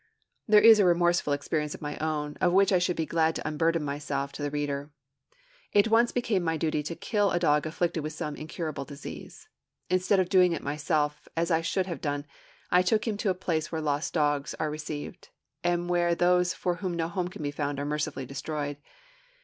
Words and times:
There 0.47 0.59
is 0.61 0.79
a 0.79 0.85
remorseful 0.85 1.31
experience 1.31 1.75
of 1.75 1.81
my 1.83 1.95
own, 1.99 2.35
of 2.41 2.53
which 2.53 2.73
I 2.73 2.79
should 2.79 2.95
be 2.95 3.05
glad 3.05 3.35
to 3.35 3.47
unburden 3.47 3.83
myself 3.83 4.31
to 4.31 4.41
the 4.41 4.49
reader. 4.49 4.89
It 5.73 5.89
once 5.89 6.11
became 6.11 6.41
my 6.41 6.57
duty 6.57 6.81
to 6.81 6.95
kill 6.95 7.29
a 7.29 7.37
dog 7.37 7.67
afflicted 7.67 8.01
with 8.01 8.11
some 8.11 8.35
incurable 8.35 8.83
disease. 8.83 9.47
Instead 9.91 10.19
of 10.19 10.27
doing 10.27 10.53
it 10.53 10.63
myself, 10.63 11.27
as 11.37 11.51
I 11.51 11.61
should 11.61 11.85
have 11.85 12.01
done, 12.01 12.25
I 12.71 12.81
took 12.81 13.07
him 13.07 13.15
to 13.17 13.29
a 13.29 13.35
place 13.35 13.71
where 13.71 13.79
lost 13.79 14.11
dogs 14.13 14.55
are 14.55 14.71
received, 14.71 15.29
and 15.63 15.87
where 15.87 16.15
those 16.15 16.51
for 16.55 16.77
whom 16.77 16.95
no 16.95 17.07
home 17.07 17.27
can 17.27 17.43
be 17.43 17.51
found 17.51 17.79
are 17.79 17.85
mercifully 17.85 18.25
destroyed. 18.25 18.77